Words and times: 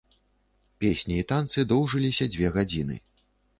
Песні 0.83 1.19
і 1.19 1.27
танцы 1.33 1.67
доўжыліся 1.73 2.31
дзве 2.39 2.47
гадзіны. 2.59 3.01